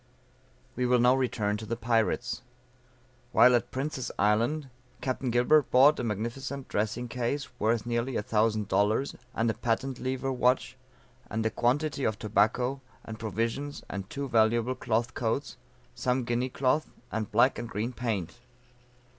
We 0.75 0.87
will 0.87 0.97
now 0.97 1.13
return 1.15 1.57
to 1.57 1.65
the 1.67 1.75
pirates. 1.75 2.41
While 3.33 3.53
at 3.53 3.69
Prince's 3.69 4.11
Island, 4.17 4.67
Capt. 4.99 5.29
Gilbert 5.29 5.69
bought 5.69 5.99
a 5.99 6.03
magnificent 6.03 6.67
dressing 6.69 7.07
case 7.07 7.47
worth 7.59 7.85
nearly 7.85 8.15
a 8.15 8.23
thousand 8.23 8.67
dollars 8.67 9.15
and 9.35 9.47
a 9.47 9.53
patent 9.53 9.99
lever 9.99 10.31
watch, 10.33 10.75
and 11.29 11.45
a 11.45 11.51
quantity 11.51 12.03
of 12.03 12.17
tobacco, 12.17 12.81
and 13.05 13.19
provisions, 13.19 13.83
and 13.91 14.09
two 14.09 14.27
valuable 14.27 14.73
cloth 14.73 15.13
coats, 15.13 15.57
some 15.93 16.23
Guinea 16.23 16.49
cloth 16.49 16.89
and 17.11 17.31
black 17.31 17.59
and 17.59 17.69
green 17.69 17.93
paint. 17.93 18.39